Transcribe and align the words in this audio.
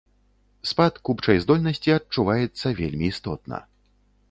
Спад 0.69 0.97
купчай 1.09 1.37
здольнасці 1.43 1.95
адчуваецца 1.99 2.75
вельмі 2.83 3.13
істотна. 3.13 3.63